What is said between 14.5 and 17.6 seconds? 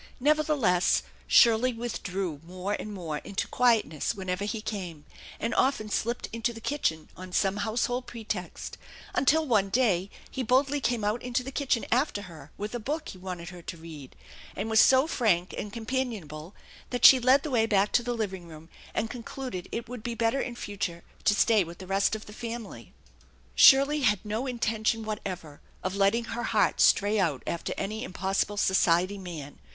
and was so frank and companionable that she led the